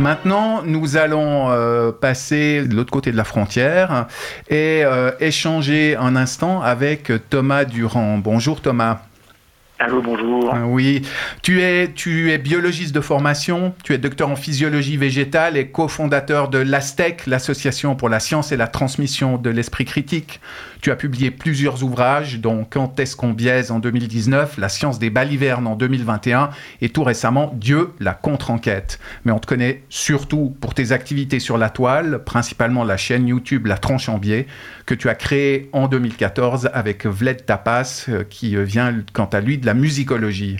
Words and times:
Maintenant, 0.00 0.62
nous 0.62 0.96
allons 0.96 1.50
euh, 1.50 1.92
passer 1.92 2.66
de 2.66 2.74
l'autre 2.74 2.90
côté 2.90 3.12
de 3.12 3.18
la 3.18 3.24
frontière 3.24 4.06
et 4.48 4.80
euh, 4.82 5.10
échanger 5.20 5.94
un 5.94 6.16
instant 6.16 6.62
avec 6.62 7.12
Thomas 7.28 7.66
Durand. 7.66 8.16
Bonjour 8.16 8.62
Thomas. 8.62 9.02
Allô, 9.82 10.02
bonjour. 10.02 10.54
Euh, 10.54 10.64
oui, 10.64 11.00
tu 11.40 11.62
es, 11.62 11.88
biologiste 12.36 12.94
de 12.94 13.00
formation, 13.00 13.74
tu 13.82 13.94
es 13.94 13.98
docteur 13.98 14.28
en 14.28 14.36
physiologie 14.36 14.98
végétale 14.98 15.56
et 15.56 15.68
cofondateur 15.68 16.50
de 16.50 16.58
l'ASTEC, 16.58 17.26
l'Association 17.26 17.96
pour 17.96 18.10
la 18.10 18.20
science 18.20 18.52
et 18.52 18.58
la 18.58 18.68
transmission 18.68 19.38
de 19.38 19.48
l'esprit 19.48 19.86
critique. 19.86 20.42
Tu 20.82 20.90
as 20.90 20.96
publié 20.96 21.30
plusieurs 21.30 21.82
ouvrages, 21.82 22.40
dont 22.40 22.66
Quand 22.68 23.00
est-ce 23.00 23.16
qu'on 23.16 23.32
biaise 23.32 23.70
en 23.70 23.78
2019, 23.78 24.58
La 24.58 24.68
science 24.68 24.98
des 24.98 25.08
balivernes 25.08 25.66
en 25.66 25.76
2021 25.76 26.50
et 26.82 26.90
tout 26.90 27.02
récemment 27.02 27.50
Dieu, 27.54 27.90
la 28.00 28.12
contre-enquête. 28.12 28.98
Mais 29.24 29.32
on 29.32 29.38
te 29.38 29.46
connaît 29.46 29.82
surtout 29.88 30.54
pour 30.60 30.74
tes 30.74 30.92
activités 30.92 31.38
sur 31.38 31.56
la 31.56 31.70
toile, 31.70 32.22
principalement 32.24 32.84
la 32.84 32.98
chaîne 32.98 33.28
YouTube 33.28 33.66
La 33.66 33.78
Tranche 33.78 34.10
en 34.10 34.18
Biais, 34.18 34.46
que 34.84 34.94
tu 34.94 35.08
as 35.08 35.14
créée 35.14 35.70
en 35.72 35.88
2014 35.88 36.70
avec 36.72 37.06
Vled 37.06 37.46
Tapas, 37.46 38.06
euh, 38.08 38.24
qui 38.28 38.56
euh, 38.56 38.62
vient 38.62 38.94
quant 39.12 39.26
à 39.26 39.40
lui 39.40 39.58
de 39.58 39.66
la 39.66 39.69
musicologie. 39.74 40.56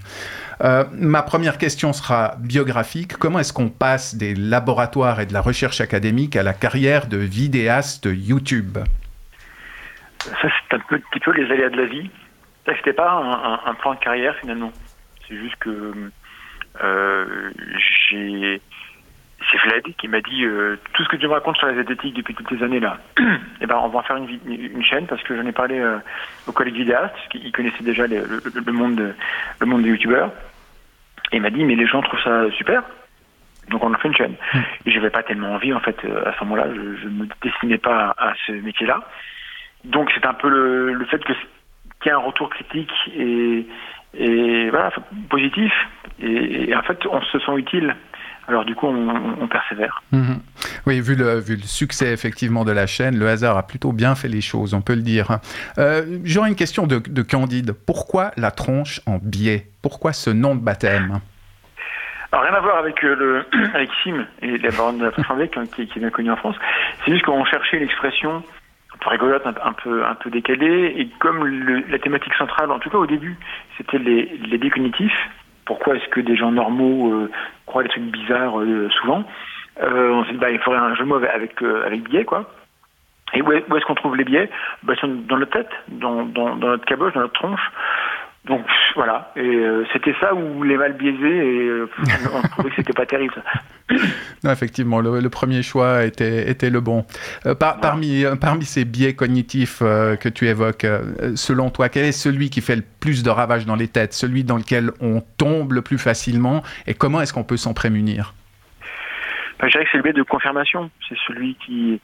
Euh, 0.62 0.84
ma 0.92 1.22
première 1.22 1.56
question 1.56 1.92
sera 1.92 2.36
biographique. 2.38 3.16
Comment 3.16 3.38
est-ce 3.38 3.52
qu'on 3.52 3.70
passe 3.70 4.14
des 4.14 4.34
laboratoires 4.34 5.20
et 5.20 5.26
de 5.26 5.32
la 5.32 5.40
recherche 5.40 5.80
académique 5.80 6.36
à 6.36 6.42
la 6.42 6.52
carrière 6.52 7.06
de 7.06 7.16
vidéaste 7.16 8.06
YouTube? 8.10 8.78
Ça, 10.18 10.34
c'est 10.42 10.76
un 10.76 10.80
petit 10.80 11.20
peu 11.20 11.32
les 11.32 11.50
aléas 11.50 11.70
de 11.70 11.76
la 11.76 11.86
vie. 11.86 12.10
Ça, 12.66 12.72
c'était 12.76 12.92
pas 12.92 13.10
un, 13.64 13.74
plan 13.74 13.94
de 13.94 14.00
carrière 14.00 14.36
finalement. 14.36 14.70
C'est 15.26 15.36
juste 15.36 15.56
que 15.56 16.10
euh, 16.84 17.50
j'ai 18.10 18.60
c'est 19.50 19.58
Vlad 19.58 19.82
qui 19.98 20.08
m'a 20.08 20.20
dit 20.20 20.44
euh, 20.44 20.76
tout 20.92 21.04
ce 21.04 21.08
que 21.08 21.16
tu 21.16 21.26
me 21.26 21.32
racontes 21.32 21.56
sur 21.56 21.66
la 21.66 21.74
zététique 21.74 22.14
depuis 22.14 22.34
toutes 22.34 22.48
ces 22.48 22.62
années 22.62 22.80
là. 22.80 22.98
et 23.18 23.22
eh 23.62 23.66
ben 23.66 23.76
on 23.82 23.88
va 23.88 24.00
en 24.00 24.02
faire 24.02 24.16
une, 24.16 24.28
une 24.46 24.84
chaîne 24.84 25.06
parce 25.06 25.22
que 25.22 25.36
j'en 25.36 25.46
ai 25.46 25.52
parlé 25.52 25.78
euh, 25.78 25.98
aux 26.46 26.52
collègues 26.52 26.76
vidéastes 26.76 27.14
qui 27.30 27.50
connaissaient 27.52 27.84
déjà 27.84 28.06
le, 28.06 28.72
monde 28.72 28.96
de, 28.96 29.14
le 29.60 29.66
monde 29.66 29.82
des 29.82 29.90
youtubeurs. 29.90 30.30
Et 31.32 31.36
il 31.36 31.42
m'a 31.42 31.50
dit 31.50 31.64
mais 31.64 31.76
les 31.76 31.86
gens 31.86 32.02
trouvent 32.02 32.22
ça 32.22 32.50
super. 32.52 32.82
Donc 33.68 33.84
on 33.84 33.92
a 33.92 33.98
fait 33.98 34.08
une 34.08 34.16
chaîne. 34.16 34.34
Hmm. 34.52 34.60
Et 34.86 34.90
j'avais 34.90 35.10
pas 35.10 35.22
tellement 35.22 35.52
envie 35.52 35.72
en 35.72 35.80
fait 35.80 35.96
euh, 36.04 36.28
à 36.28 36.34
ce 36.38 36.44
moment-là. 36.44 36.66
Je, 36.74 37.06
ne 37.06 37.22
me 37.22 37.28
destinais 37.42 37.78
pas 37.78 38.14
à, 38.18 38.32
ce 38.46 38.52
métier-là. 38.52 39.00
Donc 39.84 40.10
c'est 40.14 40.26
un 40.26 40.34
peu 40.34 40.48
le, 40.48 40.92
le 40.92 41.04
fait 41.06 41.22
que 41.24 41.32
qu'il 41.32 42.06
y 42.06 42.08
ait 42.08 42.12
un 42.12 42.18
retour 42.18 42.48
critique 42.48 42.92
et, 43.14 43.66
et 44.14 44.70
voilà 44.70 44.90
positif. 45.28 45.72
Et, 46.22 46.70
et 46.70 46.76
en 46.76 46.82
fait 46.82 47.04
on 47.06 47.20
se 47.22 47.38
sent 47.38 47.52
utile 47.56 47.94
alors 48.50 48.64
du 48.64 48.74
coup, 48.74 48.86
on, 48.86 49.46
persévère. 49.48 50.02
Mhm. 50.12 50.40
Oui, 50.86 51.00
vu 51.00 51.14
le, 51.14 51.38
vu 51.38 51.56
le 51.56 51.62
succès 51.62 52.12
effectivement 52.12 52.64
de 52.64 52.72
la 52.72 52.86
chaîne, 52.86 53.18
le 53.18 53.28
hasard 53.28 53.56
a 53.56 53.66
plutôt 53.66 53.92
bien 53.92 54.14
fait 54.14 54.28
les 54.28 54.40
choses, 54.40 54.74
on 54.74 54.80
peut 54.80 54.94
le 54.94 55.02
dire. 55.02 55.38
Euh, 55.78 56.18
j'aurais 56.24 56.48
une 56.48 56.56
question 56.56 56.86
de, 56.86 57.22
Candide. 57.22 57.72
Pourquoi 57.72 58.32
la 58.36 58.50
tronche 58.50 59.00
en 59.06 59.18
biais? 59.22 59.68
Pourquoi 59.82 60.12
ce 60.12 60.30
nom 60.30 60.54
de 60.54 60.60
baptême? 60.60 61.20
Alors 62.32 62.44
rien 62.44 62.54
à 62.54 62.60
voir 62.60 62.78
avec 62.78 63.04
euh, 63.04 63.14
le 63.14 63.46
avec 63.74 63.90
Sim 64.02 64.26
et 64.42 64.58
la 64.58 64.70
baronne 64.70 64.98
de 64.98 65.04
la 65.04 65.10
tronche 65.12 65.30
en 65.30 65.36
biais 65.36 65.48
qui, 65.48 65.82
est 65.82 65.98
bien 65.98 66.10
connue 66.10 66.30
en 66.30 66.36
France. 66.36 66.56
C'est 67.04 67.12
juste 67.12 67.24
qu'on 67.24 67.44
cherchait 67.44 67.78
l'expression 67.78 68.42
un 68.94 68.98
peu 69.00 69.10
rigolote, 69.10 69.46
un, 69.46 69.72
peu 69.72 70.04
un 70.04 70.14
peu 70.14 70.30
décalée, 70.30 70.94
et 70.96 71.08
comme 71.20 71.46
la 71.88 71.98
thématique 71.98 72.34
centrale, 72.34 72.70
en 72.70 72.78
tout 72.78 72.90
cas 72.90 72.98
au 72.98 73.06
début, 73.06 73.36
c'était 73.78 73.98
les, 73.98 74.26
les 74.44 74.58
biais 74.58 74.70
cognitifs, 74.70 75.28
pourquoi 75.70 75.94
est-ce 75.94 76.08
que 76.08 76.18
des 76.18 76.34
gens 76.34 76.50
normaux 76.50 77.12
euh, 77.12 77.30
croient 77.64 77.84
des 77.84 77.88
trucs 77.90 78.10
bizarres 78.10 78.58
euh, 78.58 78.88
souvent 79.00 79.22
euh, 79.80 80.10
On 80.10 80.24
s'est 80.24 80.32
dit, 80.32 80.38
bah, 80.38 80.50
il 80.50 80.58
faudrait 80.58 80.80
un 80.80 80.96
jeu 80.96 81.04
mauvais 81.04 81.28
avec, 81.28 81.62
avec 81.62 82.08
biais, 82.08 82.24
quoi. 82.24 82.50
Et 83.34 83.40
où 83.40 83.52
est-ce 83.52 83.84
qu'on 83.84 83.94
trouve 83.94 84.16
les 84.16 84.24
biais 84.24 84.50
bah, 84.82 84.94
dans 85.04 85.38
notre 85.38 85.52
tête, 85.52 85.70
dans, 85.86 86.24
dans, 86.24 86.56
dans 86.56 86.70
notre 86.70 86.84
caboche, 86.86 87.12
dans 87.14 87.20
notre 87.20 87.34
tronche. 87.34 87.70
Donc 88.46 88.64
voilà, 88.94 89.30
et 89.36 89.40
euh, 89.40 89.84
c'était 89.92 90.14
ça 90.18 90.34
où 90.34 90.62
les 90.62 90.78
mal 90.78 90.94
biaisés, 90.94 91.18
et 91.18 91.68
euh, 91.68 91.90
on 92.32 92.40
trouvait 92.48 92.70
que 92.70 92.76
c'était 92.76 92.92
pas 92.92 93.06
terrible. 93.06 93.34
Non, 94.44 94.52
effectivement, 94.52 95.00
le, 95.00 95.28
premier 95.30 95.64
choix 95.64 96.04
était, 96.04 96.48
était 96.48 96.70
le 96.70 96.80
bon. 96.80 97.04
Euh, 97.44 97.56
parmi, 97.56 98.24
parmi 98.40 98.64
ces 98.64 98.84
biais 98.84 99.14
cognitifs 99.14 99.80
que 99.80 100.28
tu 100.28 100.46
évoques, 100.46 100.86
selon 101.34 101.70
toi, 101.70 101.88
quel 101.88 102.04
est 102.04 102.12
celui 102.12 102.50
qui 102.50 102.60
fait 102.60 102.76
le 102.76 102.84
plus 103.00 103.24
de 103.24 103.30
ravages 103.30 103.66
dans 103.66 103.74
les 103.74 103.88
têtes, 103.88 104.12
celui 104.12 104.44
dans 104.44 104.56
lequel 104.56 104.92
on 105.00 105.22
tombe 105.36 105.72
le 105.72 105.82
plus 105.82 105.98
facilement, 105.98 106.62
et 106.86 106.94
comment 106.94 107.20
est-ce 107.20 107.32
qu'on 107.32 107.42
peut 107.42 107.56
s'en 107.56 107.74
prémunir? 107.74 108.32
Bah, 109.58 109.66
Je 109.66 109.72
dirais 109.72 109.84
que 109.84 109.90
c'est 109.90 109.98
le 109.98 110.04
biais 110.04 110.12
de 110.12 110.22
confirmation, 110.22 110.88
c'est 111.08 111.18
celui 111.26 111.56
qui 111.56 112.00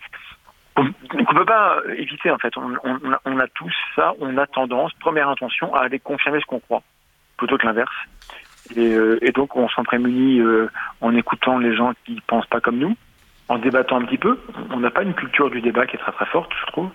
peut 1.47 1.53
pas 1.53 1.81
éviter 1.97 2.31
en 2.31 2.39
fait. 2.39 2.53
On, 2.57 3.39
a, 3.39 3.47
tous 3.49 3.75
ça, 3.95 4.12
on 4.21 4.37
a 4.37 4.47
tendance, 4.47 4.93
première 4.95 5.29
intention, 5.29 5.75
à 5.75 5.83
aller 5.83 5.99
confirmer 5.99 6.41
ce 6.41 6.47
qu'on 6.47 6.61
croit, 6.61 6.83
plutôt 7.37 7.57
que 7.59 7.67
l'inverse. 7.67 7.95
Et, 8.75 8.95
euh, 8.95 9.19
donc 9.34 9.57
on 9.57 9.69
s'en 9.69 9.84
prémunit 9.84 10.41
euh, 10.41 10.69
en 11.01 11.15
écoutant 11.15 11.59
les 11.59 11.75
gens 11.75 11.93
qui 12.05 12.21
pensent 12.27 12.47
pas 12.47 12.61
comme 12.61 12.79
nous, 12.79 12.97
en 13.49 13.59
débattant 13.59 14.01
un 14.01 14.05
petit 14.05 14.19
peu. 14.19 14.39
On 14.71 14.81
n'a 14.81 14.91
pas 14.91 15.03
une 15.03 15.15
culture 15.15 15.51
du 15.51 15.61
débat 15.61 15.87
qui 15.87 15.97
est 15.97 16.01
très 16.01 16.12
très 16.12 16.27
forte, 16.27 16.51
je 16.61 16.67
trouve. 16.73 16.91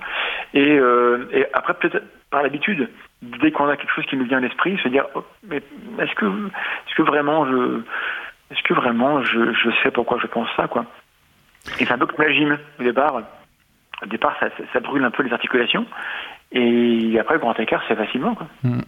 Et, 0.54 0.78
euh, 0.78 1.46
après 1.54 1.74
peut-être 1.76 2.04
par 2.30 2.44
l'habitude, 2.44 2.90
dès 3.22 3.52
qu'on 3.52 3.68
a 3.68 3.78
quelque 3.78 3.94
chose 3.94 4.06
qui 4.06 4.18
nous 4.18 4.26
vient 4.26 4.38
à 4.38 4.42
l'esprit, 4.42 4.78
se 4.84 4.90
dire 4.90 5.06
oh, 5.16 5.24
mais 5.48 5.62
est-ce 6.00 6.16
que 6.16 6.26
est-ce 6.26 6.96
que 6.96 7.04
vraiment 7.04 7.46
je 7.46 7.82
est-ce 8.52 8.64
que 8.64 8.74
vraiment 8.74 9.22
je 9.22 9.72
sais 9.84 9.92
pourquoi 9.92 10.20
je 10.22 10.28
pense 10.28 10.50
ça 10.56 10.68
quoi. 10.68 10.86
Et 11.80 11.86
c'est 11.86 11.92
un 11.92 11.98
peu 11.98 12.08
comme 12.08 12.26
la 12.26 12.34
gym 12.34 12.58
au 12.80 12.84
départ 12.84 13.22
au 14.04 14.08
départ, 14.08 14.36
ça, 14.74 14.80
brûle 14.80 15.04
un 15.04 15.12
peu 15.12 15.24
les 15.24 15.34
articulations. 15.34 15.86
Et 16.52 17.18
après, 17.20 17.36
le 17.36 17.40
grand 17.40 17.58
écart, 17.60 17.84
c'est 17.88 17.96
facilement. 17.96 18.36
Quoi. 18.36 18.48
Hmm. 18.64 18.82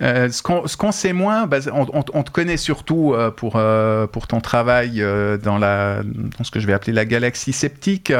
Euh, 0.00 0.28
ce 0.30 0.42
qu'on 0.76 0.92
sait 0.92 1.12
moins, 1.12 1.46
bah, 1.46 1.58
on, 1.72 2.22
te 2.22 2.30
connaît 2.30 2.56
surtout 2.56 3.14
euh, 3.14 3.30
pour, 3.30 3.54
euh, 3.56 4.06
pour 4.06 4.26
ton 4.26 4.40
travail 4.40 5.02
dans, 5.42 5.58
ce 6.42 6.50
que 6.50 6.60
je 6.60 6.66
vais 6.66 6.72
appeler 6.72 6.92
la 6.92 7.04
galaxie 7.04 7.52
sceptique, 7.52 8.12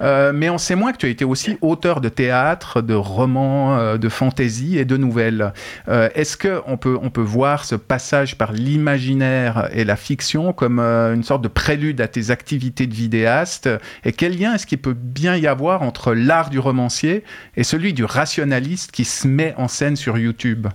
mais 0.00 0.50
on 0.50 0.58
sait 0.58 0.74
moins 0.74 0.92
que 0.92 0.98
tu 0.98 1.06
as 1.06 1.10
été 1.10 1.24
aussi 1.24 1.58
auteur 1.60 2.00
de 2.00 2.08
théâtre, 2.08 2.80
de 2.80 2.94
romans, 2.94 3.96
de 3.96 4.08
fantaisie 4.08 4.78
et 4.78 4.84
de 4.84 4.96
nouvelles. 4.96 5.52
Est-ce 5.88 6.36
qu'on 6.36 6.76
peut, 6.76 6.98
on 7.00 7.10
peut 7.10 7.20
voir 7.20 7.64
ce 7.64 7.74
passage 7.74 8.36
par 8.36 8.52
l'imaginaire 8.52 9.68
et 9.72 9.84
la 9.84 9.96
fiction 9.96 10.52
comme 10.52 10.80
une 10.80 11.22
sorte 11.22 11.42
de 11.42 11.48
prélude 11.48 12.00
à 12.00 12.08
tes 12.08 12.30
activités 12.30 12.86
de 12.86 12.94
vidéaste? 12.94 13.68
Et 14.04 14.12
quel 14.12 14.38
lien 14.38 14.54
est-ce 14.54 14.66
qu'il 14.66 14.78
peut 14.78 14.96
bien 14.96 15.36
y 15.36 15.46
avoir 15.46 15.82
entre 15.82 16.14
l'art 16.14 16.50
du 16.50 16.58
romancier 16.58 17.24
et 17.56 17.64
celui 17.64 17.92
du 17.92 18.04
rationaliste 18.04 18.92
qui 18.92 19.04
se 19.04 19.26
met 19.26 19.54
en 19.56 19.68
scène 19.68 19.96
sur 19.96 20.18
YouTube? 20.18 20.68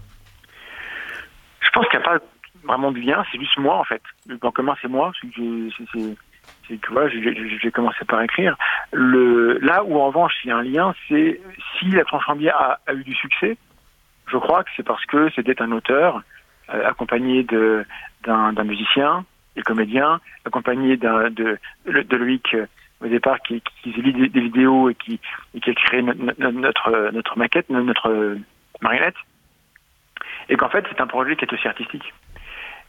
Pense 1.73 1.87
qu'il 1.89 1.99
n'y 1.99 2.05
a 2.05 2.09
pas 2.09 2.25
vraiment 2.63 2.91
de 2.91 2.99
lien, 2.99 3.23
c'est 3.31 3.39
juste 3.39 3.57
moi 3.57 3.75
en 3.75 3.83
fait. 3.83 4.01
Le 4.27 4.37
point 4.37 4.51
commun 4.51 4.75
c'est 4.81 4.87
moi, 4.87 5.11
c'est 5.19 5.29
que 5.29 6.99
j'ai 7.61 7.71
commencé 7.71 8.05
par 8.05 8.21
écrire. 8.21 8.55
Le, 8.91 9.59
là 9.59 9.83
où 9.83 9.99
en 9.99 10.07
revanche 10.07 10.33
il 10.43 10.49
y 10.49 10.51
a 10.51 10.57
un 10.57 10.63
lien, 10.63 10.93
c'est 11.07 11.41
si 11.77 11.89
la 11.89 12.05
tranche 12.05 12.27
en 12.27 12.37
a, 12.45 12.79
a, 12.85 12.93
eu 12.93 13.03
du 13.03 13.13
succès, 13.13 13.57
je 14.27 14.37
crois 14.37 14.63
que 14.63 14.69
c'est 14.75 14.83
parce 14.83 15.05
que 15.05 15.29
c'était 15.35 15.61
un 15.61 15.71
auteur 15.71 16.21
euh, 16.73 16.87
accompagné 16.87 17.45
d'un 18.23 18.63
musicien 18.63 19.25
et 19.55 19.61
comédien, 19.61 20.19
accompagné 20.45 20.97
de, 20.97 21.29
de 21.85 22.15
Loïc 22.15 22.53
euh, 22.55 22.65
au 23.01 23.07
départ 23.07 23.41
qui, 23.41 23.61
qui 23.81 23.91
lit 23.91 24.13
des, 24.29 24.39
vidéos 24.39 24.89
et 24.89 24.95
qui, 24.95 25.19
et 25.53 25.59
qui 25.59 25.69
a 25.69 25.73
créé 25.73 26.01
notre, 26.01 27.11
notre 27.11 27.37
maquette, 27.37 27.69
notre 27.69 28.37
marionnette 28.81 29.15
et 30.49 30.55
qu'en 30.55 30.69
fait 30.69 30.85
c'est 30.89 31.01
un 31.01 31.07
projet 31.07 31.35
qui 31.35 31.45
est 31.45 31.53
aussi 31.53 31.67
artistique. 31.67 32.13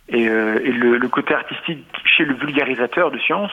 Et, 0.09 0.29
euh, 0.29 0.59
le, 0.61 1.09
côté 1.09 1.35
artistique 1.35 1.87
chez 2.05 2.25
le 2.25 2.35
vulgarisateur 2.35 3.11
de 3.11 3.19
science, 3.19 3.53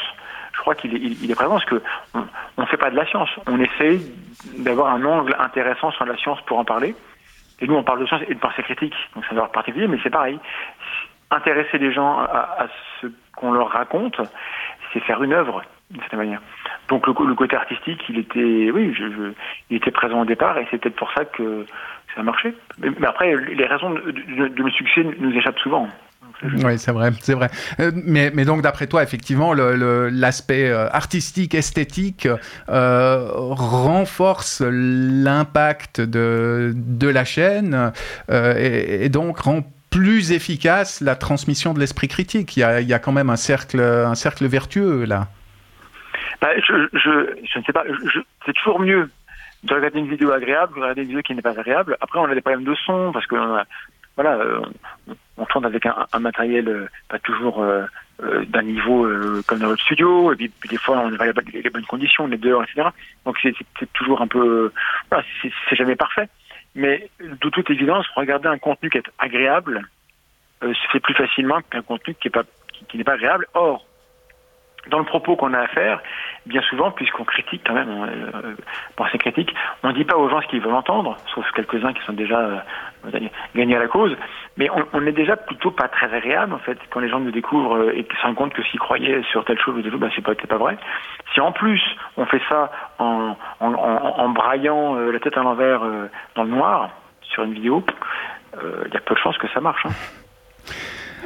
je 0.54 0.60
crois 0.60 0.76
qu'il 0.76 0.94
est, 0.96 1.36
présent 1.36 1.52
parce 1.52 1.66
que 1.66 1.82
on 2.14 2.62
ne 2.62 2.66
fait 2.66 2.78
pas 2.78 2.92
de 2.92 2.96
la 2.96 3.06
science, 3.06 3.30
on 3.48 3.60
essaye 3.60 4.12
d'avoir 4.58 4.94
un 4.94 5.04
angle 5.06 5.36
intéressant 5.40 5.92
sur 5.92 6.06
la 6.06 6.18
science 6.18 6.42
pour 6.42 6.60
en 6.60 6.66
parler. 6.66 6.94
Et 7.62 7.68
nous, 7.68 7.76
on 7.76 7.84
parle 7.84 8.02
de 8.02 8.06
science 8.06 8.22
et 8.28 8.34
de 8.34 8.40
pensée 8.40 8.64
critique, 8.64 8.96
donc 9.16 9.24
c'est 9.30 9.38
un 9.38 9.46
particulier, 9.46 9.88
mais 9.88 9.98
c'est 10.04 10.10
pareil. 10.10 10.40
Intéresser 11.30 11.78
les 11.78 11.94
gens 11.94 12.20
à, 12.20 12.64
à 12.64 12.68
ce 13.00 13.08
qu'on 13.36 13.54
leur 13.54 13.70
raconte, 13.70 14.20
c'est 14.92 15.00
faire 15.00 15.24
une 15.24 15.32
œuvre 15.32 15.62
d'une 15.90 16.02
certaine 16.02 16.20
manière. 16.20 16.42
Donc 16.92 17.08
le, 17.08 17.14
côté 17.36 17.56
artistique, 17.56 18.02
il 18.10 18.20
était, 18.20 18.70
oui, 18.70 18.94
il 19.70 19.78
était 19.78 19.92
présent 19.92 20.24
au 20.24 20.26
départ, 20.26 20.58
et 20.58 20.68
c'est 20.70 20.78
peut-être 20.78 20.98
pour 20.98 21.10
ça 21.14 21.24
que 21.24 21.66
ça 22.14 22.20
a 22.20 22.24
marché. 22.24 22.54
Mais, 22.80 22.90
après, 23.08 23.34
les 23.34 23.66
raisons 23.66 23.92
de, 23.92 24.12
de, 24.12 24.62
le 24.62 24.72
succès 24.72 25.06
nous 25.18 25.32
échappent 25.32 25.60
souvent. 25.60 25.88
Oui, 26.44 26.78
c'est 26.78 26.92
vrai, 26.92 27.14
c'est 27.22 27.34
vrai. 27.34 27.50
Euh, 27.80 27.92
mais, 27.96 28.44
donc, 28.44 28.62
d'après 28.62 28.88
toi, 28.88 29.04
effectivement, 29.04 29.54
l'aspect 29.54 30.70
euh, 30.70 30.90
artistique, 30.92 31.56
esthétique 31.56 32.28
euh, 32.68 33.30
renforce 33.32 34.62
l'impact 34.62 36.02
de, 36.02 36.74
de 36.76 37.08
la 37.08 37.24
chaîne 37.24 37.94
et, 38.30 39.08
donc 39.08 39.40
rend 39.40 39.62
plus 39.92 40.34
efficace 40.34 41.00
la 41.00 41.16
transmission 41.16 41.74
de 41.74 41.80
l'esprit 41.80 42.10
critique. 42.10 42.58
Il 42.58 42.60
y, 42.60 42.94
a, 42.94 43.00
quand 43.00 43.14
même 43.14 43.30
un 43.30 43.38
cercle 43.38 43.80
vertueux 44.46 45.06
là. 45.06 45.30
Bah, 46.40 46.50
je, 46.60 47.60
ne 47.60 47.64
sais 47.64 47.74
pas. 47.74 47.84
C'est 48.46 48.54
toujours 48.54 48.80
mieux 48.80 49.10
de 49.64 49.74
regarder 49.74 50.00
une 50.00 50.10
vidéo 50.10 50.32
agréable 50.32 50.74
que 50.74 50.78
de 50.78 50.82
regarder 50.82 51.02
une 51.02 51.08
vidéo 51.08 51.22
qui 51.22 51.36
n'est 51.36 51.42
pas 51.42 51.60
agréable. 51.60 51.98
Après, 52.02 52.20
on 52.20 52.26
a 52.26 52.36
des 52.36 52.42
problèmes 52.42 52.64
de 52.64 52.76
son 52.86 53.12
parce 53.12 53.26
que 53.28 53.36
voilà, 54.16 54.38
on, 55.08 55.16
on, 55.38 55.46
tourne 55.46 55.66
avec 55.66 55.86
un, 55.86 56.20
matériel 56.20 56.90
pas 57.08 57.20
toujours 57.20 57.64
euh, 58.24 58.46
d'un 58.46 58.62
niveau 58.62 59.06
euh, 59.06 59.42
comme 59.48 59.60
dans 59.60 59.70
notre 59.70 59.82
studio, 59.82 60.32
et 60.32 60.36
puis, 60.36 60.52
des 60.70 60.78
fois 60.78 61.00
on 61.00 61.10
n'a 61.10 61.18
pas 61.18 61.42
les, 61.54 61.70
bonnes 61.70 61.86
conditions, 61.86 62.28
les 62.28 62.38
dehors, 62.38 62.64
etc. 62.64 62.90
Donc 63.26 63.38
c'est 63.42 63.56
toujours 63.94 64.22
un 64.22 64.28
peu, 64.28 64.72
voilà, 65.10 65.26
c'est 65.42 65.76
jamais 65.76 65.96
parfait. 65.96 66.30
Mais 66.76 67.10
de 67.20 67.50
toute 67.50 67.70
évidence, 67.70 68.06
regarder 68.16 68.48
un 68.48 68.60
contenu 68.60 68.90
qui 68.90 69.00
est 69.00 69.12
agréable 69.18 69.90
euh, 70.64 70.74
se 70.74 70.92
fait 70.92 71.00
plus 71.00 71.16
facilement 71.16 71.62
qu'un 71.70 71.82
contenu 71.82 72.14
qui 72.14 72.28
n'est 72.28 72.32
pas 72.32 72.44
qui 72.88 72.98
n'est 72.98 73.04
pas 73.04 73.14
agréable. 73.14 73.48
Or, 73.56 73.86
dans 74.88 75.00
le 75.00 75.06
propos 75.06 75.36
qu'on 75.36 75.54
a 75.54 75.60
à 75.60 75.68
faire, 75.68 76.02
bien 76.46 76.62
souvent, 76.64 76.92
puisqu'on 76.92 77.24
critique 77.24 77.62
quand 77.66 77.74
même, 77.74 77.90
euh, 77.90 78.56
pour 78.96 79.08
ces 79.10 79.18
critiques, 79.18 79.54
on 79.84 79.90
ne 79.90 79.94
dit 79.94 80.06
pas 80.06 80.18
aux 80.18 80.30
gens 80.30 80.42
ce 80.42 80.48
qu'ils 80.48 80.62
veulent 80.62 80.74
entendre, 80.74 81.18
sauf 81.36 81.46
quelques-uns 81.52 81.94
qui 81.94 82.04
sont 82.04 82.14
déjà 82.14 82.40
euh, 82.40 83.20
gagnés 83.56 83.76
à 83.76 83.80
la 83.80 83.88
cause, 83.88 84.16
mais 84.58 84.70
on, 84.72 84.86
on, 84.94 85.06
est 85.06 85.12
déjà 85.12 85.38
plutôt 85.38 85.72
pas 85.72 85.88
très 85.88 86.12
agréable 86.14 86.54
en 86.54 86.60
fait 86.60 86.78
quand 86.90 87.00
les 87.00 87.10
gens 87.10 87.20
nous 87.20 87.32
découvrent 87.32 87.78
euh, 87.78 87.96
et 87.96 88.08
se 88.20 88.22
rendent 88.24 88.36
compte 88.36 88.54
que 88.54 88.64
s'ils 88.64 88.80
croyaient 88.80 89.22
sur 89.32 89.46
telle 89.46 89.60
chose 89.60 89.76
ou 89.76 89.82
telle 89.82 89.92
chose, 89.92 90.00
bah, 90.00 90.10
c'est 90.16 90.24
pas, 90.24 90.36
pas 90.36 90.58
vrai. 90.58 90.78
Si 91.34 91.42
en 91.42 91.52
plus 91.52 91.82
on 92.18 92.26
fait 92.26 92.42
ça 92.50 92.72
en, 93.00 93.36
en, 93.60 93.74
en, 93.74 94.30
braillant 94.30 94.96
euh, 94.96 95.12
la 95.12 95.20
tête 95.20 95.38
à 95.38 95.44
l'envers 95.44 95.84
euh, 95.84 96.10
dans 96.36 96.44
le 96.44 96.50
noir 96.50 96.90
sur 97.22 97.44
une 97.44 97.54
vidéo, 97.54 97.84
il 98.54 98.94
y 98.94 98.98
a 98.98 99.00
peu 99.00 99.16
de 99.16 99.20
chances 99.20 99.38
que 99.38 99.48
ça 99.50 99.62
marche. 99.62 99.86
Hein. 99.86 100.21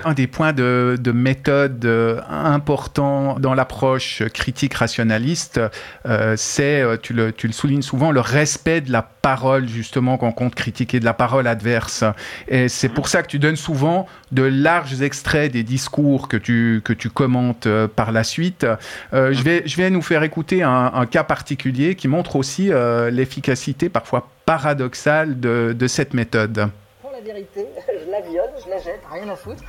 Un 0.07 0.13
des 0.13 0.27
points 0.27 0.53
de, 0.53 1.11
méthode 1.11 1.83
euh, 1.83 2.21
important 2.29 3.39
dans 3.39 3.55
l'approche 3.55 4.21
critique 4.31 4.75
rationaliste, 4.75 5.59
euh, 6.05 6.35
c'est, 6.37 6.81
euh, 6.81 6.95
tu 6.95 7.13
le, 7.13 7.33
soulignes 7.51 7.81
souvent, 7.81 8.11
le 8.11 8.19
respect 8.19 8.81
de 8.81 8.91
la 8.91 9.01
parole, 9.01 9.67
justement, 9.67 10.19
qu'on 10.19 10.31
compte 10.31 10.53
critiquer, 10.53 10.99
de 10.99 11.05
la 11.05 11.15
parole 11.15 11.47
adverse. 11.47 12.03
Et 12.47 12.69
c'est 12.69 12.89
pour 12.89 13.07
ça 13.07 13.23
que 13.23 13.27
tu 13.27 13.39
donnes 13.39 13.55
souvent 13.55 14.05
de 14.31 14.43
larges 14.43 15.01
extraits 15.01 15.51
des 15.51 15.63
discours 15.63 16.27
que 16.27 16.37
tu, 16.37 16.83
que 16.85 16.93
tu 16.93 17.09
commentes 17.09 17.67
par 17.95 18.11
la 18.11 18.23
suite. 18.23 18.63
je, 19.11 19.41
vais, 19.41 19.63
je 19.65 19.75
vais 19.75 19.89
nous 19.89 20.03
faire 20.03 20.21
écouter 20.21 20.61
un, 20.61 21.07
cas 21.07 21.23
particulier 21.23 21.95
qui 21.95 22.07
montre 22.07 22.35
aussi 22.35 22.69
l'efficacité 23.11 23.89
parfois 23.89 24.29
paradoxale 24.45 25.39
de, 25.39 25.75
de 25.75 25.87
cette 25.87 26.13
méthode. 26.13 26.69
Pour 27.01 27.09
la 27.09 27.21
vérité, 27.21 27.65
je 28.05 28.11
la 28.11 28.21
viole, 28.21 28.51
je 28.63 28.69
la 28.69 28.77
jette, 28.77 29.01
rien 29.11 29.27
à 29.29 29.35
foutre 29.35 29.63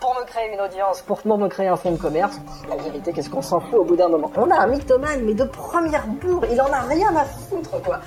pour 0.00 0.14
me 0.14 0.24
créer 0.24 0.52
une 0.52 0.60
audience, 0.60 1.02
pour 1.02 1.20
me 1.26 1.48
créer 1.48 1.68
un 1.68 1.76
fonds 1.76 1.92
de 1.92 1.96
commerce, 1.96 2.40
la 2.68 2.76
vérité, 2.76 3.12
qu'est-ce 3.12 3.30
qu'on 3.30 3.42
s'en 3.42 3.60
fout 3.60 3.74
au 3.74 3.84
bout 3.84 3.96
d'un 3.96 4.08
moment? 4.08 4.30
On 4.36 4.50
a 4.50 4.60
un 4.60 4.66
mythomane, 4.66 5.22
mais 5.24 5.34
de 5.34 5.44
première 5.44 6.06
bourre, 6.06 6.44
il 6.50 6.60
en 6.60 6.72
a 6.72 6.80
rien 6.80 7.14
à 7.16 7.24
foutre, 7.24 7.82
quoi. 7.82 8.00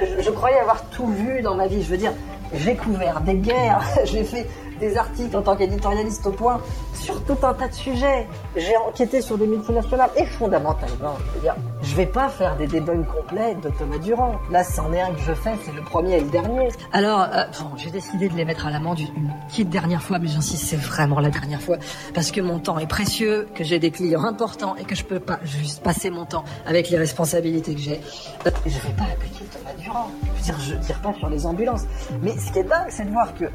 Je, 0.00 0.22
je 0.22 0.30
croyais 0.30 0.58
avoir 0.58 0.82
tout 0.90 1.06
vu 1.06 1.40
dans 1.42 1.54
ma 1.54 1.66
vie, 1.66 1.82
je 1.82 1.90
veux 1.90 1.96
dire, 1.96 2.12
j'ai 2.52 2.76
couvert 2.76 3.20
des 3.20 3.34
guerres, 3.34 3.82
j'ai 4.04 4.24
fait 4.24 4.46
des 4.78 4.96
articles 4.96 5.36
en 5.36 5.42
tant 5.42 5.56
qu'éditorialiste 5.56 6.26
au 6.26 6.32
point 6.32 6.60
sur 6.94 7.22
tout 7.24 7.36
un 7.42 7.54
tas 7.54 7.68
de 7.68 7.74
sujets. 7.74 8.26
J'ai 8.56 8.76
enquêté 8.76 9.20
sur 9.20 9.38
des 9.38 9.46
multinationales 9.46 10.10
et 10.16 10.24
fondamentalement, 10.26 11.16
je 11.18 11.34
veux 11.34 11.40
dire, 11.40 11.56
je 11.82 11.94
vais 11.94 12.06
pas 12.06 12.28
faire 12.28 12.56
des 12.56 12.66
débunks 12.66 13.06
complets 13.06 13.54
de 13.62 13.70
Thomas 13.70 13.98
Durand. 13.98 14.36
Là, 14.50 14.64
c'en 14.64 14.92
est 14.92 15.00
un 15.00 15.12
que 15.12 15.20
je 15.20 15.32
fais, 15.32 15.52
c'est 15.64 15.74
le 15.74 15.82
premier 15.82 16.16
et 16.16 16.20
le 16.20 16.30
dernier. 16.30 16.68
Alors, 16.92 17.20
euh, 17.20 17.44
bon, 17.60 17.76
j'ai 17.76 17.90
décidé 17.90 18.28
de 18.28 18.34
les 18.34 18.44
mettre 18.44 18.66
à 18.66 18.70
l'amende 18.70 19.00
une 19.00 19.32
petite 19.48 19.70
dernière 19.70 20.02
fois, 20.02 20.18
mais 20.18 20.28
j'insiste, 20.28 20.64
c'est 20.64 20.76
vraiment 20.76 21.20
la 21.20 21.30
dernière 21.30 21.60
fois 21.60 21.76
parce 22.14 22.30
que 22.30 22.40
mon 22.40 22.58
temps 22.58 22.78
est 22.78 22.86
précieux, 22.86 23.46
que 23.54 23.64
j'ai 23.64 23.78
des 23.78 23.90
clients 23.90 24.24
importants 24.24 24.76
et 24.76 24.84
que 24.84 24.94
je 24.94 25.04
peux 25.04 25.20
pas 25.20 25.38
juste 25.44 25.82
passer 25.82 26.10
mon 26.10 26.24
temps 26.24 26.44
avec 26.66 26.90
les 26.90 26.98
responsabilités 26.98 27.74
que 27.74 27.80
j'ai. 27.80 28.00
Euh, 28.46 28.50
je 28.66 28.78
vais 28.78 28.94
pas 28.96 29.04
appliquer 29.04 29.44
Thomas 29.44 29.74
Durand. 29.78 30.10
Je 30.22 30.38
veux 30.38 30.42
dire, 30.42 30.60
je 30.60 30.86
tire 30.86 31.00
pas 31.00 31.14
sur 31.14 31.28
les 31.28 31.46
ambulances. 31.46 31.84
Mais 32.22 32.36
ce 32.36 32.52
qui 32.52 32.58
est 32.60 32.64
dingue, 32.64 32.88
c'est 32.90 33.04
de 33.04 33.10
voir 33.10 33.34
que 33.34 33.46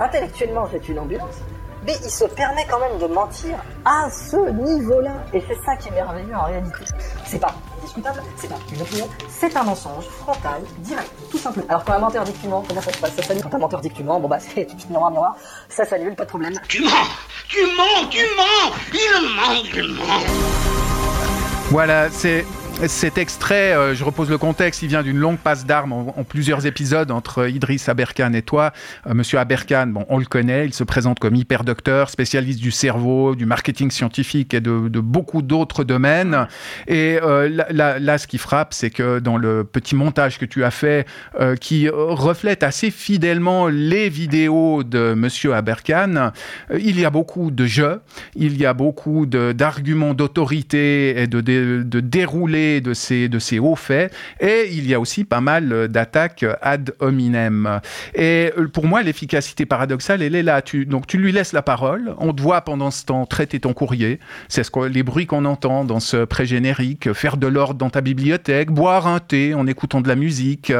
intellectuellement 0.00 0.68
c'est 0.72 0.88
une 0.88 0.98
ambulance, 0.98 1.36
mais 1.86 1.94
il 2.04 2.10
se 2.10 2.24
permet 2.24 2.66
quand 2.68 2.78
même 2.80 2.98
de 2.98 3.06
mentir 3.06 3.56
à 3.84 4.08
ce 4.10 4.50
niveau-là. 4.50 5.12
Et 5.32 5.42
c'est 5.46 5.56
ça 5.64 5.76
qui 5.76 5.88
est 5.88 5.92
merveilleux 5.92 6.34
en 6.34 6.44
réalité. 6.44 6.84
C'est 7.24 7.38
pas 7.38 7.54
discutable, 7.82 8.22
c'est 8.36 8.48
pas 8.48 8.58
une 8.72 8.82
opinion, 8.82 9.08
c'est 9.28 9.56
un 9.56 9.62
mensonge 9.62 10.04
frontal, 10.04 10.60
direct, 10.78 11.10
tout 11.30 11.38
simple. 11.38 11.60
Alors 11.68 11.84
quand 11.84 11.92
un 11.92 11.98
menteur 11.98 12.24
dit 12.24 12.32
que 12.32 12.38
tu 12.38 12.48
mens, 12.48 12.62
comment 12.66 12.80
ça 12.82 12.92
se 12.92 12.98
passe? 12.98 13.14
Ça 13.14 13.22
s'annule? 13.22 13.42
Quand 13.42 13.54
un 13.54 13.58
menteur 13.58 13.80
dit 13.80 13.90
que 13.90 13.96
tu 13.96 14.04
mens, 14.04 14.20
bon 14.20 14.28
bah 14.28 14.38
c'est 14.40 14.66
miroir, 14.90 15.10
miroir, 15.10 15.36
ça 15.68 15.84
s'annule, 15.84 16.14
pas 16.14 16.24
de 16.24 16.28
problème. 16.30 16.54
Tu 16.68 16.82
mens 16.82 16.90
Tu 17.48 17.58
mens 17.76 18.08
Tu 18.10 18.24
mens 18.36 18.74
Il 18.92 19.36
ment, 19.36 19.62
il 19.74 19.94
ment 19.94 20.20
Voilà, 21.70 22.10
c'est 22.10 22.44
cet 22.88 23.18
extrait, 23.18 23.74
euh, 23.74 23.94
je 23.94 24.04
repose 24.04 24.30
le 24.30 24.38
contexte, 24.38 24.82
il 24.82 24.88
vient 24.88 25.02
d'une 25.02 25.18
longue 25.18 25.38
passe 25.38 25.66
d'armes 25.66 25.92
en, 25.92 26.24
plusieurs 26.24 26.66
épisodes 26.66 27.10
entre 27.10 27.48
Idriss 27.48 27.88
Aberkan 27.88 28.32
et 28.32 28.42
toi. 28.42 28.72
Euh, 29.06 29.14
Monsieur 29.14 29.38
Aberkan, 29.38 29.88
bon, 29.88 30.06
on 30.08 30.18
le 30.18 30.24
connaît, 30.24 30.64
il 30.64 30.72
se 30.72 30.84
présente 30.84 31.18
comme 31.18 31.34
hyper 31.34 31.64
docteur, 31.64 32.08
spécialiste 32.08 32.60
du 32.60 32.70
cerveau, 32.70 33.34
du 33.34 33.44
marketing 33.44 33.90
scientifique 33.90 34.54
et 34.54 34.60
de, 34.60 35.00
beaucoup 35.00 35.42
d'autres 35.42 35.84
domaines. 35.84 36.46
Et 36.86 37.18
euh, 37.22 37.48
là, 37.70 38.18
ce 38.18 38.26
qui 38.26 38.38
frappe, 38.38 38.72
c'est 38.72 38.90
que 38.90 39.18
dans 39.18 39.36
le 39.36 39.64
petit 39.64 39.94
montage 39.94 40.38
que 40.38 40.46
tu 40.46 40.64
as 40.64 40.70
fait, 40.70 41.06
qui 41.60 41.88
reflète 41.88 42.62
assez 42.62 42.90
fidèlement 42.90 43.68
les 43.68 44.08
vidéos 44.08 44.84
de 44.84 45.14
Monsieur 45.14 45.54
Aberkan, 45.54 46.32
il 46.78 46.98
y 46.98 47.04
a 47.04 47.10
beaucoup 47.10 47.50
de 47.50 47.66
jeux, 47.66 48.00
il 48.36 48.58
y 48.58 48.66
a 48.66 48.74
beaucoup 48.74 49.26
d'arguments 49.26 50.14
d'autorité 50.14 51.22
et 51.22 51.26
de, 51.26 51.40
de, 51.40 51.82
de 51.84 52.00
de 52.80 52.94
ces, 52.94 53.28
de 53.28 53.40
ces 53.40 53.58
hauts 53.58 53.74
faits. 53.74 54.12
Et 54.38 54.68
il 54.70 54.88
y 54.88 54.94
a 54.94 55.00
aussi 55.00 55.24
pas 55.24 55.40
mal 55.40 55.88
d'attaques 55.88 56.44
ad 56.62 56.94
hominem. 57.00 57.80
Et 58.14 58.52
euh, 58.56 58.68
pour 58.68 58.86
moi, 58.86 59.02
l'efficacité 59.02 59.66
paradoxale, 59.66 60.22
elle 60.22 60.34
est 60.34 60.42
là. 60.42 60.62
Tu, 60.62 60.86
donc 60.86 61.06
tu 61.06 61.18
lui 61.18 61.32
laisses 61.32 61.52
la 61.52 61.62
parole. 61.62 62.14
On 62.18 62.32
te 62.32 62.40
voit 62.40 62.60
pendant 62.60 62.90
ce 62.90 63.04
temps 63.04 63.26
traiter 63.26 63.60
ton 63.60 63.72
courrier. 63.72 64.20
C'est 64.48 64.62
ce 64.62 64.70
que, 64.70 64.80
les 64.80 65.02
bruits 65.02 65.26
qu'on 65.26 65.44
entend 65.44 65.84
dans 65.84 66.00
ce 66.00 66.24
pré-générique. 66.24 67.12
Faire 67.12 67.36
de 67.36 67.46
l'ordre 67.46 67.74
dans 67.74 67.90
ta 67.90 68.00
bibliothèque, 68.00 68.70
boire 68.70 69.06
un 69.06 69.18
thé 69.18 69.54
en 69.54 69.66
écoutant 69.66 70.00
de 70.00 70.08
la 70.08 70.16
musique. 70.16 70.70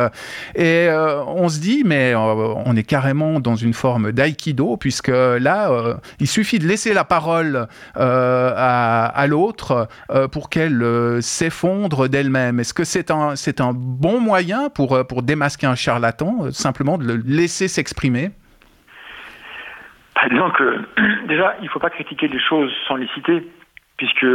Et 0.54 0.86
euh, 0.88 1.24
on 1.24 1.48
se 1.48 1.58
dit, 1.58 1.82
mais 1.84 2.12
euh, 2.14 2.18
on 2.64 2.76
est 2.76 2.84
carrément 2.84 3.40
dans 3.40 3.56
une 3.56 3.74
forme 3.74 4.12
d'aïkido, 4.12 4.76
puisque 4.76 5.08
là, 5.08 5.98
il 6.20 6.28
suffit 6.28 6.58
de 6.58 6.66
laisser 6.66 6.92
la 6.92 7.04
parole 7.04 7.66
à, 7.94 9.06
à 9.06 9.26
l'autre 9.26 9.88
pour 10.32 10.50
qu'elle 10.50 10.84
s'effondre 11.22 11.79
d'elle-même 11.88 12.60
Est-ce 12.60 12.74
que 12.74 12.84
c'est 12.84 13.10
un, 13.10 13.72
bon 13.74 14.20
moyen 14.20 14.68
pour, 14.68 14.94
euh, 14.94 15.04
pour 15.04 15.22
démasquer 15.22 15.66
un 15.66 15.74
charlatan, 15.74 16.36
euh, 16.42 16.50
simplement 16.50 16.98
de 16.98 17.04
le 17.04 17.22
laisser 17.24 17.68
s'exprimer? 17.68 18.30
Bah, 20.14 20.22
Disons 20.30 20.50
que 20.50 20.80
déjà, 21.28 21.56
il 21.60 21.64
ne 21.64 21.70
faut 21.70 21.78
pas 21.78 21.90
critiquer 21.90 22.28
les 22.28 22.40
choses 22.40 22.72
sans 22.86 22.96
les 22.96 23.08
citer, 23.08 23.46
puisque 23.96 24.26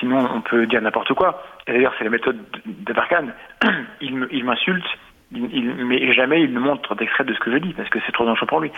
sinon 0.00 0.28
on 0.34 0.40
peut 0.40 0.66
dire 0.66 0.82
n'importe 0.82 1.14
quoi. 1.14 1.42
Et 1.66 1.72
d'ailleurs, 1.72 1.94
c'est 1.98 2.04
la 2.04 2.10
méthode 2.10 2.38
de 2.66 2.92
Barkhane. 2.92 3.32
Il 4.00 4.44
m'insulte, 4.44 4.84
mais 5.32 6.12
jamais 6.12 6.42
il 6.42 6.52
ne 6.52 6.60
montre 6.60 6.94
d'extrait 6.94 7.24
de 7.24 7.32
ce 7.32 7.38
que 7.38 7.50
je 7.50 7.58
dis, 7.58 7.72
parce 7.72 7.88
que 7.88 7.98
c'est 8.04 8.12
trop 8.12 8.24
dangereux 8.24 8.46
pour 8.46 8.60
lui. 8.60 8.70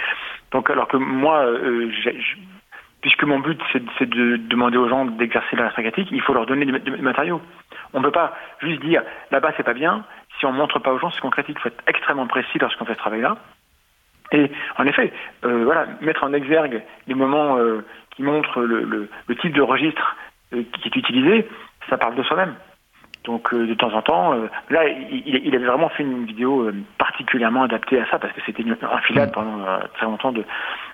Donc, 0.52 0.70
alors 0.70 0.88
que 0.88 0.96
moi, 0.96 1.44
euh, 1.46 1.90
puisque 3.00 3.24
mon 3.24 3.38
but 3.40 3.60
c'est 3.72 4.08
de 4.08 4.36
demander 4.36 4.76
aux 4.76 4.88
gens 4.88 5.04
d'exercer 5.04 5.56
la 5.56 5.70
critique, 5.70 6.08
il 6.10 6.22
faut 6.22 6.32
leur 6.32 6.46
donner 6.46 6.64
du 6.64 6.90
matériaux. 7.02 7.40
On 7.94 8.00
ne 8.00 8.04
peut 8.04 8.10
pas 8.10 8.34
juste 8.60 8.82
dire 8.82 9.02
là-bas 9.30 9.52
c'est 9.56 9.62
pas 9.62 9.72
bien 9.72 10.04
si 10.38 10.46
on 10.46 10.52
ne 10.52 10.58
montre 10.58 10.80
pas 10.80 10.92
aux 10.92 10.98
gens 10.98 11.10
ce 11.10 11.20
qu'on 11.20 11.30
critique. 11.30 11.56
Il 11.58 11.62
faut 11.62 11.68
être 11.68 11.82
extrêmement 11.86 12.26
précis 12.26 12.58
lorsqu'on 12.58 12.84
fait 12.84 12.94
ce 12.94 12.98
travail-là. 12.98 13.36
Et 14.32 14.50
en 14.78 14.86
effet, 14.86 15.12
euh, 15.44 15.64
voilà, 15.64 15.86
mettre 16.00 16.24
en 16.24 16.32
exergue 16.32 16.82
les 17.06 17.14
moments 17.14 17.56
euh, 17.56 17.84
qui 18.16 18.22
montrent 18.22 18.62
le, 18.62 19.08
type 19.40 19.52
de 19.52 19.62
registre 19.62 20.16
euh, 20.52 20.62
qui 20.72 20.88
est 20.88 20.96
utilisé, 20.96 21.48
ça 21.88 21.96
parle 21.98 22.16
de 22.16 22.22
soi-même. 22.22 22.54
Donc 23.24 23.54
de 23.54 23.72
temps 23.72 23.92
en 23.94 24.02
temps, 24.02 24.34
là, 24.68 24.86
il, 24.86 25.54
avait 25.56 25.64
vraiment 25.64 25.88
fait 25.88 26.02
une 26.02 26.26
vidéo 26.26 26.70
particulièrement 26.98 27.62
adaptée 27.62 27.98
à 27.98 28.04
ça 28.10 28.18
parce 28.18 28.34
que 28.34 28.42
c'était 28.44 28.62
une 28.62 28.76
enfilade 28.82 29.32
pendant 29.32 29.64
très 29.94 30.04
longtemps 30.04 30.30
de, 30.30 30.44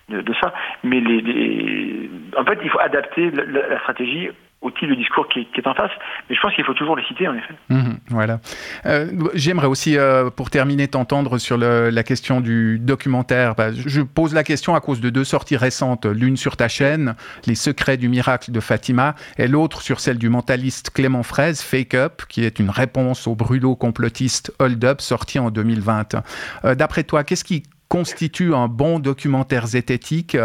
de, 0.09 0.35
ça. 0.35 0.55
Mais 0.85 1.01
les, 1.01 2.09
en 2.39 2.45
fait, 2.45 2.61
il 2.63 2.71
faut 2.71 2.79
adapter 2.79 3.33
la 3.33 3.81
stratégie 3.81 4.29
au 4.63 4.71
type 4.71 4.91
de 4.91 4.95
discours 4.95 5.27
qui, 5.29 5.47
est 5.55 5.67
en 5.67 5.75
face. 5.75 5.91
Mais 6.29 6.37
je 6.37 6.41
pense 6.41 6.55
qu'il 6.55 6.65
faut 6.65 6.75
toujours 6.75 6.97
les 6.97 7.05
citer, 7.05 7.27
en 7.27 7.35
effet. 7.35 7.55
Mhm, 7.71 7.99
voilà. 8.09 8.41
Euh, 8.87 9.11
j'aimerais 9.35 9.67
aussi, 9.67 9.97
euh, 9.97 10.29
pour 10.31 10.51
terminer, 10.51 10.89
t'entendre 10.89 11.39
sur 11.39 11.57
la 11.57 12.03
question 12.03 12.41
du 12.41 12.79
documentaire. 12.79 13.55
Bah, 13.55 13.73
je 13.73 14.03
pose 14.03 14.35
la 14.35 14.45
question 14.45 14.75
à 14.75 14.81
cause 14.81 15.01
de 15.01 15.11
deux 15.11 15.25
sorties 15.25 15.57
récentes. 15.57 16.07
L'une 16.07 16.37
sur 16.37 16.57
ta 16.57 16.69
chaîne, 16.69 17.15
Les 17.47 17.55
secrets 17.55 17.97
du 17.97 18.09
miracle 18.09 18.53
de 18.53 18.61
Fatima, 18.61 19.15
et 19.39 19.49
l'autre 19.49 19.83
sur 19.83 20.01
celle 20.01 20.19
du 20.19 20.29
mentaliste 20.29 20.91
Clément 20.91 21.23
Fraise, 21.23 21.63
Fake 21.63 21.95
Up, 21.95 22.23
qui 22.29 22.45
est 22.45 22.59
une 22.59 22.71
réponse 22.71 23.27
au 23.27 23.35
brûlot 23.35 23.77
complotiste 23.77 24.53
Hold 24.59 24.85
Up, 24.85 25.01
sorti 25.01 25.39
en 25.39 25.51
2020. 25.51 26.17
Euh, 26.65 26.75
d'après 26.75 27.05
toi, 27.05 27.25
qu'est-ce 27.25 27.45
qui 27.45 27.63
constitue 27.91 28.55
un 28.55 28.69
bon 28.69 29.01
documentaire 29.01 29.67
zététique 29.67 30.37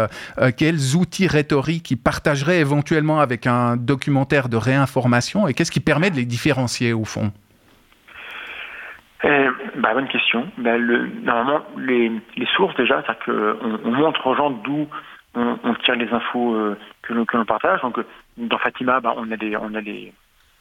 Quels 0.58 0.96
outils 0.96 1.28
rhétoriques 1.28 1.92
il 1.92 1.96
partagerait 1.96 2.58
éventuellement 2.58 3.20
avec 3.20 3.46
un 3.46 3.76
documentaire 3.76 4.48
de 4.48 4.56
réinformation 4.56 5.48
Et 5.48 5.54
qu'est-ce 5.54 5.70
qui 5.70 5.80
permet 5.80 6.10
de 6.10 6.16
les 6.16 6.26
différencier 6.26 6.92
au 6.92 7.04
fond? 7.04 7.32
Euh, 9.24 9.50
bah, 9.76 9.94
bonne 9.94 10.08
question. 10.08 10.46
Bah, 10.58 10.76
le, 10.76 11.08
normalement, 11.22 11.64
les, 11.78 12.12
sources 12.54 12.76
déjà, 12.76 13.02
c'est-à-dire 13.02 13.24
qu'on 13.24 13.80
on 13.84 13.92
montre 13.92 14.26
aux 14.26 14.36
gens 14.36 14.50
d'où 14.50 14.86
on, 15.34 15.58
on, 15.64 15.74
tire 15.74 15.96
les 15.96 16.08
infos 16.12 16.54
euh, 16.54 16.78
que 17.02 17.14
l'on 17.14 17.44
partage. 17.44 17.80
Donc, 17.80 17.98
dans 18.36 18.58
Fatima, 18.58 19.00
bah, 19.00 19.14
on 19.16 19.30
a 19.32 19.36
des, 19.36 19.56
on 19.56 19.74
a 19.74 19.80
des, 19.80 20.12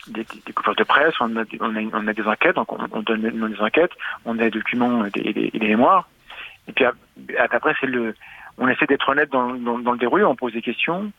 des, 0.07 0.23
de 0.23 0.83
presse, 0.83 1.13
on 1.19 1.35
a, 1.35 1.43
des, 1.43 2.27
enquêtes, 2.27 2.55
donc 2.55 2.71
on, 2.71 2.77
on 2.91 3.01
donne 3.01 3.21
des 3.21 3.61
enquêtes, 3.61 3.91
on 4.25 4.39
a 4.39 4.43
des 4.43 4.51
documents 4.51 5.05
et 5.05 5.11
des, 5.11 5.51
des, 5.51 5.67
mémoires. 5.67 6.07
Et 6.67 6.73
puis 6.73 6.85
après, 7.37 7.75
c'est 7.79 7.87
le, 7.87 8.15
on 8.57 8.67
essaie 8.67 8.85
d'être 8.85 9.07
honnête 9.09 9.29
dans, 9.29 9.51
le 9.51 9.97
déroulé, 9.97 10.23
on 10.23 10.35
pose 10.35 10.53
des 10.53 10.61
questions. 10.61 11.11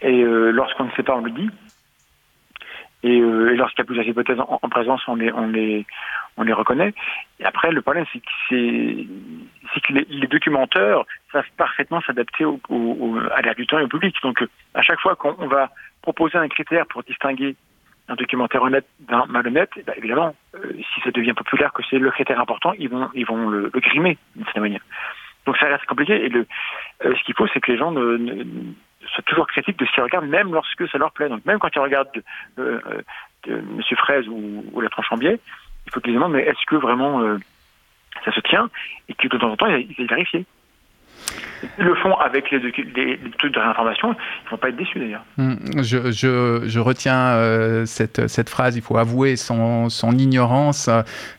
Et 0.00 0.22
euh, 0.22 0.50
lorsqu'on 0.50 0.84
ne 0.84 0.90
sait 0.92 1.02
pas, 1.02 1.16
on 1.16 1.22
le 1.22 1.30
dit. 1.30 1.50
Et, 3.04 3.20
euh, 3.20 3.54
lorsqu'il 3.54 3.80
y 3.80 3.82
a 3.82 3.86
plusieurs 3.86 4.06
hypothèses 4.06 4.38
en, 4.38 4.60
en, 4.62 4.68
présence, 4.68 5.02
on 5.08 5.16
les, 5.16 5.32
on 5.32 5.48
les, 5.48 5.84
on 6.36 6.44
les 6.44 6.52
reconnaît. 6.52 6.94
Et 7.40 7.44
après, 7.44 7.72
le 7.72 7.82
problème, 7.82 8.06
c'est 8.12 8.20
que, 8.20 9.92
les, 9.92 10.06
les, 10.08 10.26
documenteurs 10.28 11.04
savent 11.32 11.44
parfaitement 11.56 12.00
s'adapter 12.02 12.44
à 12.44 13.42
l'air 13.42 13.54
du 13.56 13.66
temps 13.66 13.78
et 13.78 13.84
au 13.84 13.88
public. 13.88 14.14
Donc, 14.22 14.44
à 14.74 14.82
chaque 14.82 15.00
fois 15.00 15.16
qu'on 15.16 15.48
va 15.48 15.70
proposer 16.00 16.38
un 16.38 16.48
critère 16.48 16.86
pour 16.86 17.02
distinguer 17.02 17.56
un 18.12 18.16
documentaire 18.16 18.62
honnête 18.62 18.86
d'un 19.00 19.24
malhonnête, 19.26 19.70
eh 19.76 19.82
ben, 19.82 19.94
évidemment, 19.96 20.34
euh, 20.54 20.72
si 20.76 21.00
ça 21.02 21.10
devient 21.10 21.32
populaire, 21.32 21.72
que 21.72 21.82
c'est 21.88 21.98
le 21.98 22.10
critère 22.10 22.40
important, 22.40 22.72
ils 22.78 22.88
vont, 22.88 23.08
ils 23.14 23.26
vont 23.26 23.48
le, 23.48 23.70
grimer 23.74 24.18
d'une 24.36 24.44
certaine 24.44 24.62
manière. 24.62 24.82
Donc 25.46 25.56
ça 25.56 25.66
reste 25.66 25.86
compliqué. 25.86 26.24
Et 26.24 26.28
le, 26.28 26.46
euh, 27.04 27.14
ce 27.16 27.24
qu'il 27.24 27.34
faut, 27.34 27.46
c'est 27.48 27.60
que 27.60 27.72
les 27.72 27.78
gens 27.78 27.92
soient 27.92 29.24
toujours 29.26 29.46
critiques 29.46 29.78
de 29.78 29.86
ce 29.86 29.92
qu'ils 29.92 30.02
regardent, 30.02 30.28
même 30.28 30.52
lorsque 30.52 30.88
ça 30.88 30.98
leur 30.98 31.12
plaît. 31.12 31.28
Donc 31.28 31.44
même 31.46 31.58
quand 31.58 31.74
ils 31.74 31.80
regardent 31.80 32.22
euh, 32.58 32.80
Monsieur 33.46 33.96
Fraise 33.96 34.28
ou, 34.28 34.64
ou 34.72 34.80
La 34.80 34.88
Tranche 34.88 35.10
en 35.10 35.16
biais, 35.16 35.40
il 35.86 35.92
faut 35.92 36.00
qu'ils 36.00 36.14
demandent 36.14 36.32
mais 36.32 36.42
est-ce 36.42 36.64
que 36.66 36.76
vraiment 36.76 37.20
euh, 37.22 37.38
ça 38.24 38.32
se 38.32 38.40
tient? 38.40 38.70
Et 39.08 39.14
que 39.14 39.26
de 39.26 39.38
temps 39.38 39.50
en 39.50 39.56
temps 39.56 39.66
ils 39.66 39.94
aillent 39.98 40.06
vérifier. 40.06 40.46
Ils 41.78 41.84
le 41.84 41.94
font 41.94 42.14
avec 42.14 42.50
les, 42.50 42.58
les, 42.58 42.72
les 42.94 43.30
trucs 43.38 43.54
de 43.54 43.60
réinformation, 43.60 44.12
ils 44.12 44.44
ne 44.46 44.50
vont 44.50 44.56
pas 44.56 44.68
être 44.68 44.76
déçus 44.76 44.98
d'ailleurs. 44.98 45.24
Hmm, 45.36 45.54
je, 45.82 46.10
je, 46.10 46.62
je, 46.66 46.80
retiens 46.80 47.16
euh, 47.16 47.86
cette, 47.86 48.28
cette, 48.28 48.48
phrase, 48.48 48.76
il 48.76 48.82
faut 48.82 48.96
avouer 48.96 49.36
son, 49.36 49.88
son 49.88 50.12
ignorance, 50.18 50.90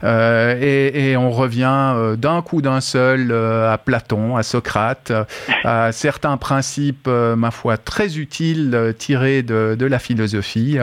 euh, 0.03 0.57
et, 0.59 1.11
et, 1.11 1.17
on 1.17 1.29
revient 1.29 1.93
euh, 1.95 2.15
d'un 2.15 2.41
coup 2.41 2.61
d'un 2.61 2.81
seul 2.81 3.31
à 3.33 3.77
Platon, 3.77 4.37
à 4.37 4.43
Socrate, 4.43 5.11
à 5.63 5.91
certains 5.91 6.37
principes, 6.37 7.07
ma 7.07 7.51
foi, 7.51 7.77
très 7.77 8.17
utiles 8.17 8.93
tirés 8.97 9.43
de, 9.43 9.75
de, 9.77 9.85
la 9.85 9.99
philosophie. 9.99 10.77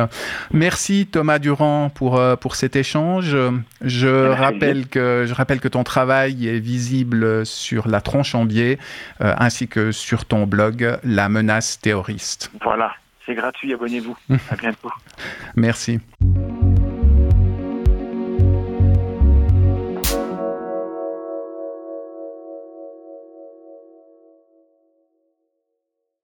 Merci 0.53 1.09
Thomas 1.11 1.39
Durand 1.39 1.91
pour, 1.91 2.21
pour 2.41 2.55
cet 2.55 2.77
échange. 2.77 3.37
Je 3.81 4.29
rappelle, 4.29 4.87
que, 4.87 5.25
je 5.27 5.35
rappelle 5.35 5.61
que 5.61 5.69
ton 5.69 5.85
travail 5.85 6.47
est 6.47 6.59
visible 6.59 7.47
sur 7.47 7.89
la 7.89 8.01
tronche 8.01 8.35
en 8.35 8.45
biais 8.45 8.79
euh, 9.21 9.35
ainsi 9.39 9.69
que 9.69 9.93
sur 9.93 10.25
ton 10.25 10.47
blog 10.47 10.99
La 11.05 11.29
menace 11.29 11.81
terroriste. 11.81 12.51
Voilà, 12.63 12.93
c'est 13.27 13.35
gratuit, 13.35 13.73
abonnez-vous. 13.73 14.17
à 14.51 14.57
bientôt. 14.57 14.91
Merci. 15.57 16.01